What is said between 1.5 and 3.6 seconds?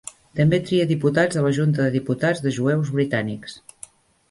Junta de Diputats de jueus britànics.